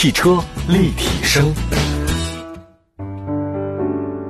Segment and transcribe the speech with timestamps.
[0.00, 1.52] 汽车立体声，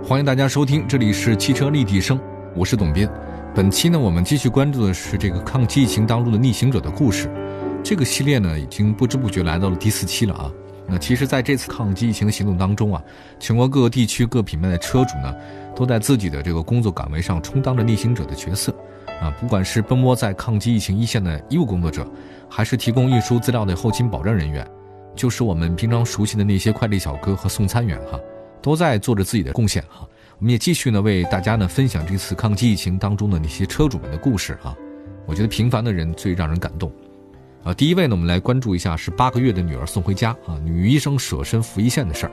[0.03, 2.19] 欢迎大家收听，这里是汽车立体声，
[2.57, 3.09] 我是董斌。
[3.55, 7.31] 本期呢，我们继续关注的是这个抗击疫情当中的逆行者的故事。
[7.85, 10.51] 这个系列呢，已经不知不觉来到了第四期了啊。
[10.89, 13.01] 那其实，在这次抗击疫情行动当中啊，
[13.39, 15.33] 全国各个地区各品牌的车主呢，
[15.77, 18.75] 都在自己的这个工作岗位上充当着逆行者的角色
[19.23, 19.31] 啊。
[19.41, 22.05] 不管是奔波在抗击疫情一线的医务工作者，
[22.49, 24.69] 还是提供运输资料的后勤保障人员，
[25.21, 28.19] 就是我们平常熟悉的那些快递小哥和送餐员哈，
[28.63, 30.09] 都在做着自己的贡献哈。
[30.39, 34.75] 我们也继续呢，为大家呢分享这次抗击疫情当中的那些车主们的故事啊。
[35.27, 36.91] 我觉得平凡的人最让人感动。
[37.63, 42.33] 啊，第一位呢，我们来关注一下是八个月的女儿送回家啊，女医生舍身赴一线的事儿。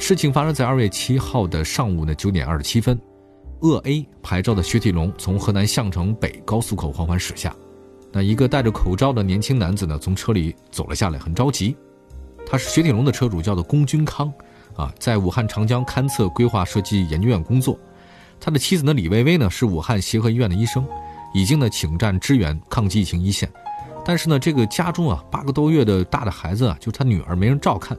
[0.00, 3.00] 事情发生在二月七号的上午呢九点二十七分，
[3.60, 7.54] 鄂 A 牌照的雪铁龙从河南项城北高速口缓缓驶下，
[8.10, 11.76] 那一个戴着口罩的年轻男子呢从车里走了下来，很着急。
[12.50, 14.32] 他是雪铁龙的车主，叫做龚军康，
[14.74, 17.78] 啊，在武汉长江勘测规划设计研究院工作。
[18.40, 20.86] 他的妻子呢李薇薇呢是武汉协和医院的医生，
[21.34, 23.50] 已经呢请战支援抗击疫情一线。
[24.02, 27.94] 但是呢，这个家中啊，八个多月的大的孩子啊，就他女儿没人照看，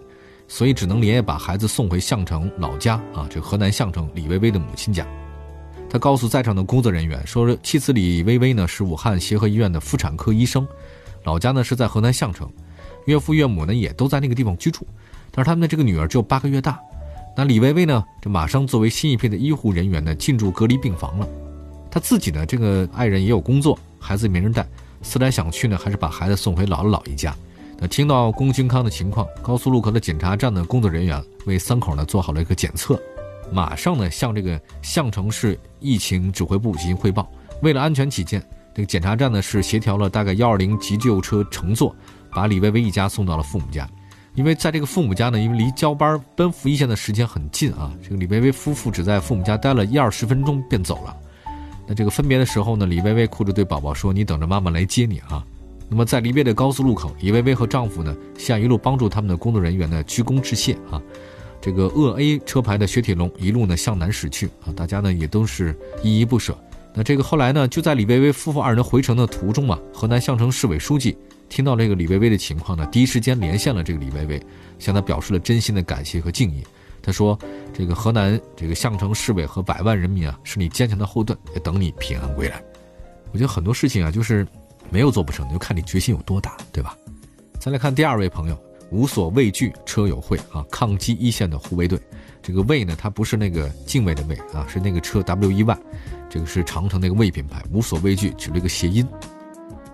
[0.47, 5.06] 所以只能连夜把孩子送回项城老家啊，这河南项城李薇薇的母亲家。
[5.88, 10.67] 他告诉在场的工作人员说，妻子李薇薇呢是武汉协和医院的妇产科医生，
[11.25, 12.52] 老家呢是在河南项城，
[13.09, 14.85] 岳父岳母呢也都在那个地方居住，
[15.31, 16.79] 但是他们的这个女儿只有八个月大。
[17.35, 21.27] 那李薇薇呢，这马上作为新一批的医护人员呢进驻隔离病房了。
[21.89, 24.66] 她自己呢，这个爱人也有工作，孩子没人带。
[25.01, 27.35] 思来想去呢，还是把孩子送回姥姥姥爷家。
[27.79, 32.99] 那听到龚军康的情况，高速路口的检查站的工作人员为三口呢做好了一个检测，
[33.53, 37.31] 马上呢向这个项城市疫情指挥部进行汇报。
[37.61, 38.44] 为了安全起见，
[38.75, 41.95] 这个检查站呢是协调了大概幺二零急救车乘坐，
[42.31, 43.89] 把李薇薇一家送到了父母家。
[44.35, 51.16] 因为在这个父母家呢，因为离交班奔赴一线的时间很近啊，这个李薇薇夫妇只在父母家待了一二十分钟便走了。
[51.88, 55.44] 那这个分别的时候呢，李薇薇哭着对宝宝说：“你等着妈妈来接你啊。”
[55.90, 61.01] 那么在离别的高速路口，李薇薇和丈夫呢向一路帮助他们的工作人员呢鞠躬致谢啊。
[61.59, 66.56] 这个鄂 A 车牌的雪铁龙一路呢向南驶去啊，大家呢也都是依依不舍。
[66.94, 71.17] 那这个后来呢，就在李薇薇夫妇二人回程的途中嘛，河南项城市委书记
[71.49, 74.41] 听到这个李薇薇的情况呢，第一时间连线了这个李薇薇，
[74.77, 76.63] 向她表示了真心的感谢和敬意。
[77.01, 77.37] 他说
[77.73, 82.61] ：“这个河南这个项城市委和百万人民啊，是你坚强的后盾，也等你平安归来。”
[83.31, 84.45] 我觉得很多事情啊，就是
[84.89, 86.95] 没有做不成，就看你决心有多大，对吧？
[87.57, 88.57] 再来看第二位朋友，
[88.91, 91.97] 无所畏惧车友会啊，抗击一线的护卫队。
[92.43, 95.77] 这个卫呢，它不是那个敬畏的畏啊，是那个车 W E Y，
[96.29, 97.63] 这个是长城那个卫品牌。
[97.71, 99.07] 无所畏惧只了一个谐音。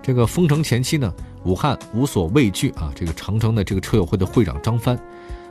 [0.01, 1.13] 这个封城前期呢，
[1.45, 4.99] 武汉无所畏惧啊，这个长城的这个车友会的会长张帆。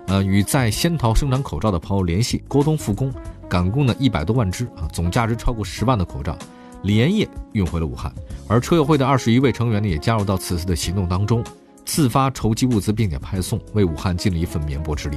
[0.06, 3.10] 呃，与在仙桃生产口罩的朋友联系，沟通复工，
[3.48, 6.36] 赶工呢一百多万只啊，总价值超过十万的口罩，
[6.82, 8.12] 连夜运回了武汉。
[8.46, 11.42] 而车友会的二十一位成员呢，也加入到此次的行动当中，
[11.86, 15.16] 自发筹集物资，并且派送，为武汉尽了一份绵薄之力。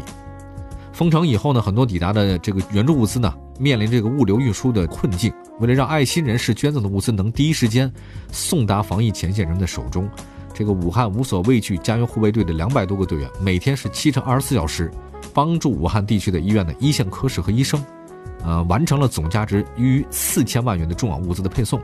[0.93, 5.33] 封城以后呢，很多抵达的这个援助物资呢，面临这个物流运输的困境。
[5.59, 7.91] 为了让爱心人士捐赠的物资能第一时间
[8.31, 10.09] 送达防疫前线人的手中。
[10.57, 14.89] 这个武汉无所畏惧家园护卫队的两百多个队员，每天是七乘二十四小时，
[15.31, 17.79] 帮助武汉地区的医院的一线科室和医生，
[18.43, 21.79] 呃，完成了总价值逾四千万元的重要物资的配送。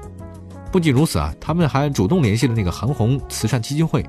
[0.72, 4.04] 不仅如此啊，他们还主动联系了那个韩红慈善基金会、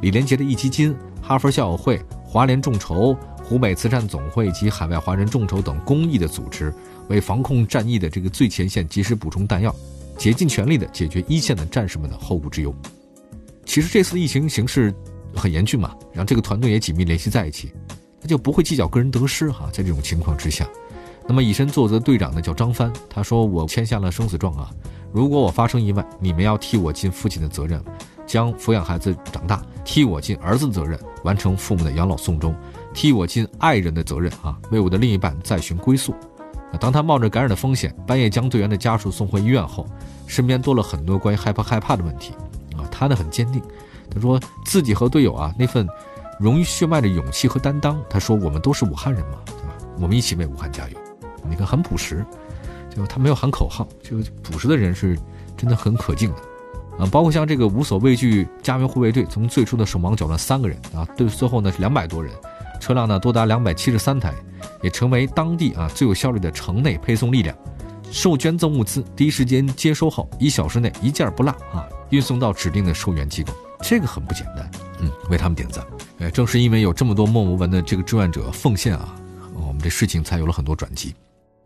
[0.00, 0.92] 李连杰的壹基金、
[1.22, 6.74] 哈佛校友会、华联众筹、湖北慈善总会及海外华人众筹等公益的组织，
[7.08, 9.72] 为防控战役的这个最前线及时补充弹药，
[10.16, 12.74] 竭尽全力的解决一线的战士们的后顾之忧。
[13.68, 14.92] 其实这次疫情形势
[15.36, 17.70] 很严峻嘛，然后这个团队也紧密联系在一起，
[18.18, 19.68] 他就不会计较个人得失哈。
[19.70, 20.66] 在这种情况之下，
[21.28, 24.70] 那么以身作则队长呢叫张帆，他说我签下了生死状啊，
[25.12, 27.78] 如果我发生意外，你们要替我尽父亲的责任，
[28.26, 32.56] 将抚养孩子长大，替我尽儿子的责任，完成父母的养老送终，
[32.94, 36.14] 替我尽爱人的责任啊，为我的另一半再寻归宿。
[36.80, 39.86] 当他冒着感染的风险，半夜将队员的家属送回医院后，
[40.26, 42.32] 身边多了很多关于害怕害怕的问题。
[42.98, 43.62] 他呢很坚定，
[44.10, 45.86] 他说自己和队友啊那份
[46.40, 48.02] 融于血脉的勇气和担当。
[48.10, 49.74] 他说我们都是武汉人嘛，对吧？
[50.00, 50.98] 我们一起为武汉加油。
[51.48, 52.26] 你看很朴实，
[52.90, 55.16] 就他没有喊口号，就朴实的人是
[55.56, 56.36] 真的很可敬的
[56.98, 57.08] 啊。
[57.10, 62.34] 包括像这个无所畏惧家园护卫队，从最初的手忙脚乱三个人啊，对最后呢是两百多人，
[62.80, 64.34] 车辆呢多达两百七十三台，
[64.82, 67.56] 也成为当地啊最有效率的城内配送力量。
[68.10, 71.86] 受捐赠物资第一时间接收后，一小时内一件不落啊。
[72.10, 73.52] 运送到指定的受援机构，
[73.82, 74.70] 这个很不简单，
[75.00, 75.84] 嗯，为他们点赞。
[76.20, 79.14] 哎，正是因为有这么多默默无闻的这个志愿者奉献啊，
[79.54, 81.14] 我们这事情才有了很多转机。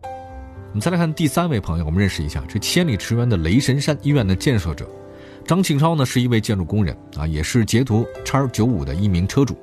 [0.03, 4.91] 我们再来看第三位朋友，我们认识一下这千里驰援的雷神山医院的建设者
[5.47, 9.57] 张庆超呢，是一位建筑工人啊，也是捷途叉九五的一名车主。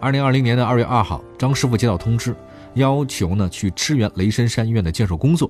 [0.00, 2.34] 二零二零年的二月二号，张师傅接到通知，
[2.74, 5.48] 要求呢去支援雷神山医院的建设工作。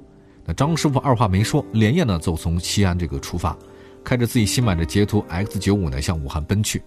[0.48, 3.54] 那张师傅二话没说，连夜呢就从西安这个出发，
[4.02, 6.82] 开着自己新买的捷途 X 九五呢向武汉奔去。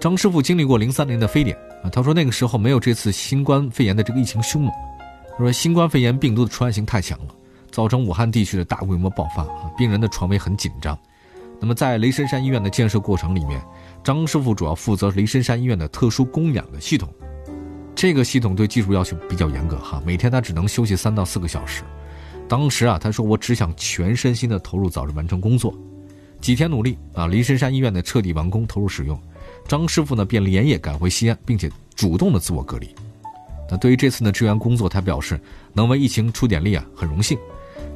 [0.00, 4.72] 张师傅经历过零三年的非典啊，他说那个时候没有这次新冠肺炎的这个疫情凶猛，
[5.30, 7.34] 他说新冠肺炎病毒的传染性太强了。
[7.70, 10.98] 造成武汉地区的大规模爆发啊，病人的床位很紧张。
[11.60, 13.60] 那么在雷神山医院的建设过程里面，
[14.02, 17.12] 张师傅主要负责雷神山医院的特殊供氧的系统。
[17.94, 21.82] 这个系统对技术要求比较严格哈，每天他只能休息三到四个小时。
[22.48, 25.74] 当时啊，他说我只想全身心的投入，早日完成工作。
[26.40, 29.20] 几天努力啊，雷神山医院的彻底完工投入使用，
[29.66, 32.88] 张师傅呢便连夜赶回西安，并且主动的自我隔离。
[33.70, 35.38] 那对于这次的支援工作，他表示
[35.74, 37.36] 能为疫情出点力啊，很荣幸。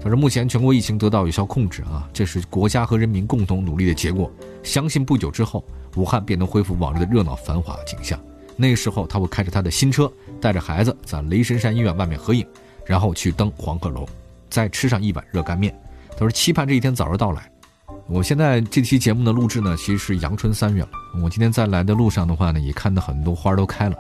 [0.03, 4.31] 他说：“目前全国疫情得到有效控制啊，这是国家和人民共同努力的结果。
[4.65, 5.65] 相信不久之后，
[5.95, 8.19] 武汉便能恢复往日的热闹繁华景象。
[8.57, 12.45] 那时候，他会开着他的新车，带着孩子在雷神山医院外面合影，
[12.85, 14.05] 然后去登黄鹤楼，
[14.53, 15.75] 再吃上一碗热干面。
[16.11, 17.51] 他说期盼这一天早日到来。
[18.07, 20.89] 我现在这期节目的录制呢，其实是阳春三月了。
[21.23, 23.97] 我今天在来的路上的话呢，也看到很多花都开了，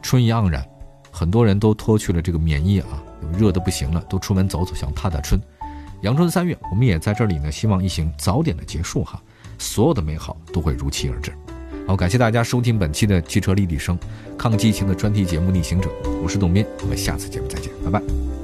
[0.00, 0.64] 春意盎然，
[1.10, 3.02] 很多人都脱去了这个棉衣啊。”
[3.36, 5.40] 热的不行了，都出门走走，想踏踏春。
[6.02, 9.20] 阳春三月，我们也在这里呢，希望疫情早点的结束哈，
[9.58, 11.32] 所有的美好都会如期而至。
[11.88, 13.98] 好，感谢大家收听本期的汽车立体声
[14.36, 15.88] 抗击疫情的专题节目《逆行者》，
[16.22, 18.35] 我是董斌，我们下次节目再见，拜拜。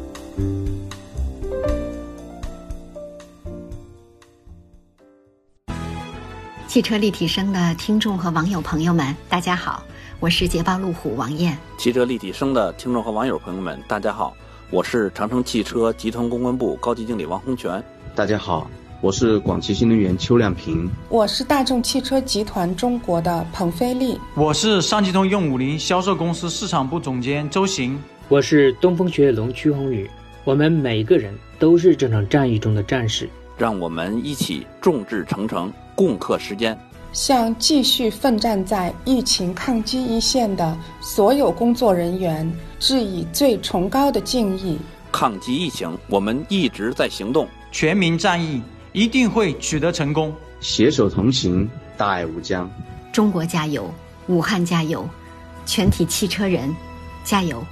[6.72, 9.84] 汽车立体声的听众和网友朋友们，大家好，
[10.20, 11.54] 我是捷豹路虎王艳。
[11.76, 14.34] 汽车立体声的听众和网友朋友们，大家好。
[14.70, 17.84] 我是长城汽车集团公关部高级经理王洪全。
[18.14, 18.70] 大家好，
[19.02, 20.88] 我是广汽新能源邱亮平。
[21.10, 24.18] 我是大众汽车集团中国的彭飞利。
[24.34, 28.02] 我是上汽通用五菱销售公司市场部总监周行。
[28.30, 30.10] 我是东风雪铁龙曲宏宇。
[30.42, 33.28] 我们每个人都是这场战役中的战士，
[33.58, 36.78] 让我们一起众志成城，共克时艰。
[37.12, 44.78] 向继续奋战在疫情抗击一线的所有工作人员致以最崇高的敬意。
[45.10, 48.62] 抗击疫情，我们一直在行动，全民战役
[48.92, 50.34] 一定会取得成功。
[50.60, 51.68] 携手同行，
[51.98, 52.70] 大爱无疆。
[53.12, 53.92] 中国加油，
[54.28, 55.06] 武汉加油，
[55.66, 56.74] 全体汽车人
[57.24, 57.62] 加油！